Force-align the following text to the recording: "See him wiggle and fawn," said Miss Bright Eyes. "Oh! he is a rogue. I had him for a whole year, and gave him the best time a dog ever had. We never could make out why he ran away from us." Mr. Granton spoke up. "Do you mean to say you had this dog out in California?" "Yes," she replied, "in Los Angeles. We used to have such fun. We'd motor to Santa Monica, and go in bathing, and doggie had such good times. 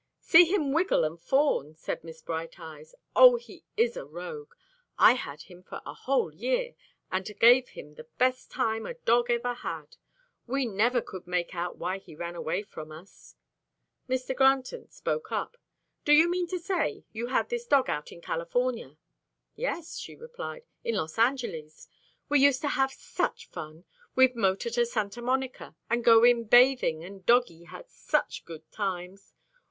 "See 0.19 0.45
him 0.45 0.71
wiggle 0.73 1.03
and 1.03 1.21
fawn," 1.21 1.75
said 1.75 2.03
Miss 2.03 2.23
Bright 2.23 2.59
Eyes. 2.59 2.95
"Oh! 3.15 3.35
he 3.35 3.63
is 3.77 3.95
a 3.95 4.03
rogue. 4.03 4.55
I 4.97 5.13
had 5.13 5.43
him 5.43 5.61
for 5.61 5.79
a 5.85 5.93
whole 5.93 6.33
year, 6.33 6.73
and 7.11 7.39
gave 7.39 7.69
him 7.69 7.93
the 7.93 8.07
best 8.17 8.49
time 8.49 8.87
a 8.87 8.95
dog 8.95 9.29
ever 9.29 9.53
had. 9.53 9.97
We 10.47 10.65
never 10.65 11.01
could 11.03 11.27
make 11.27 11.53
out 11.53 11.77
why 11.77 11.99
he 11.99 12.15
ran 12.15 12.33
away 12.35 12.63
from 12.63 12.91
us." 12.91 13.35
Mr. 14.09 14.35
Granton 14.35 14.89
spoke 14.89 15.31
up. 15.31 15.55
"Do 16.03 16.13
you 16.13 16.27
mean 16.27 16.47
to 16.47 16.57
say 16.57 17.03
you 17.11 17.27
had 17.27 17.49
this 17.49 17.67
dog 17.67 17.87
out 17.87 18.11
in 18.11 18.21
California?" 18.21 18.97
"Yes," 19.55 19.99
she 19.99 20.15
replied, 20.15 20.63
"in 20.83 20.95
Los 20.95 21.19
Angeles. 21.19 21.87
We 22.27 22.39
used 22.39 22.61
to 22.61 22.69
have 22.69 22.91
such 22.91 23.47
fun. 23.49 23.83
We'd 24.15 24.35
motor 24.35 24.71
to 24.71 24.85
Santa 24.87 25.21
Monica, 25.21 25.75
and 25.91 26.03
go 26.03 26.23
in 26.23 26.45
bathing, 26.45 27.03
and 27.03 27.23
doggie 27.23 27.65
had 27.65 27.87
such 27.91 28.45
good 28.45 28.71
times. 28.71 29.33